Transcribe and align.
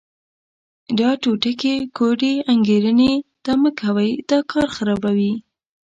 دا 0.99 1.09
ټوټکې، 1.21 1.75
کوډې، 1.97 2.33
انګېرنې 2.51 3.13
دا 3.45 3.53
مه 3.61 3.71
کوئ، 3.79 4.11
دا 4.29 4.39
کار 4.51 4.67
خرابوي. 4.75 5.33